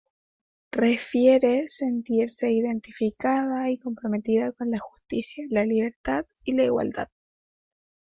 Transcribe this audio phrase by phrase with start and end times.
[0.71, 7.09] Refiere sentirse identificada y comprometida con la justicia, la libertad y la igualdad.